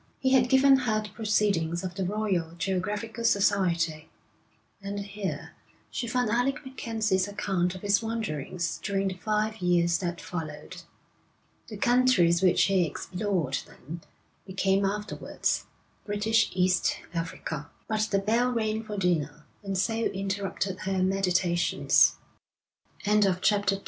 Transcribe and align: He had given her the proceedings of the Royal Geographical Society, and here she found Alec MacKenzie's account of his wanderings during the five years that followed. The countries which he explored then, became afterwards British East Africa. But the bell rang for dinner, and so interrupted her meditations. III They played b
He 0.17 0.31
had 0.31 0.49
given 0.49 0.77
her 0.77 0.99
the 1.03 1.09
proceedings 1.09 1.83
of 1.83 1.93
the 1.93 2.03
Royal 2.03 2.53
Geographical 2.57 3.23
Society, 3.23 4.09
and 4.81 4.99
here 5.01 5.51
she 5.91 6.07
found 6.07 6.31
Alec 6.31 6.65
MacKenzie's 6.65 7.27
account 7.27 7.75
of 7.75 7.83
his 7.83 8.01
wanderings 8.01 8.79
during 8.81 9.09
the 9.09 9.13
five 9.13 9.57
years 9.57 9.99
that 9.99 10.19
followed. 10.19 10.81
The 11.67 11.77
countries 11.77 12.41
which 12.41 12.63
he 12.63 12.83
explored 12.83 13.59
then, 13.67 14.01
became 14.47 14.85
afterwards 14.85 15.67
British 16.03 16.49
East 16.55 16.97
Africa. 17.13 17.69
But 17.87 18.07
the 18.09 18.17
bell 18.17 18.51
rang 18.51 18.83
for 18.83 18.97
dinner, 18.97 19.45
and 19.61 19.77
so 19.77 19.93
interrupted 19.93 20.79
her 20.79 21.03
meditations. 21.03 22.13
III 23.05 23.17
They 23.19 23.33
played 23.35 23.65
b 23.67 23.79